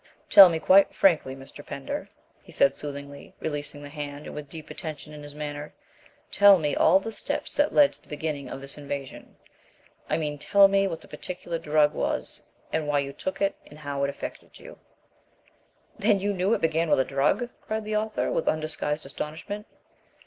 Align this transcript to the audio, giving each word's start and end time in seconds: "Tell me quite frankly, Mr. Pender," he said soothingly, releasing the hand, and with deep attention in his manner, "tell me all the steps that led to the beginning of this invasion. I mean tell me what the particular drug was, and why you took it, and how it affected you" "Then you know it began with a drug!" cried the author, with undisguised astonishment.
"Tell 0.31 0.49
me 0.49 0.57
quite 0.57 0.95
frankly, 0.95 1.35
Mr. 1.35 1.63
Pender," 1.63 2.09
he 2.41 2.51
said 2.51 2.73
soothingly, 2.73 3.35
releasing 3.39 3.83
the 3.83 3.89
hand, 3.89 4.25
and 4.25 4.33
with 4.33 4.49
deep 4.49 4.71
attention 4.71 5.13
in 5.13 5.21
his 5.21 5.35
manner, 5.35 5.75
"tell 6.31 6.57
me 6.57 6.75
all 6.75 6.99
the 6.99 7.11
steps 7.11 7.53
that 7.53 7.71
led 7.71 7.93
to 7.93 8.01
the 8.01 8.07
beginning 8.09 8.49
of 8.49 8.61
this 8.61 8.79
invasion. 8.79 9.35
I 10.09 10.17
mean 10.17 10.39
tell 10.39 10.67
me 10.67 10.87
what 10.87 11.01
the 11.01 11.07
particular 11.07 11.59
drug 11.59 11.93
was, 11.93 12.47
and 12.73 12.87
why 12.87 12.97
you 12.97 13.13
took 13.13 13.43
it, 13.43 13.53
and 13.67 13.77
how 13.77 14.03
it 14.03 14.09
affected 14.09 14.57
you" 14.57 14.79
"Then 15.99 16.19
you 16.19 16.33
know 16.33 16.53
it 16.53 16.61
began 16.61 16.89
with 16.89 16.99
a 16.99 17.05
drug!" 17.05 17.49
cried 17.61 17.85
the 17.85 17.97
author, 17.97 18.31
with 18.31 18.47
undisguised 18.47 19.05
astonishment. 19.05 19.67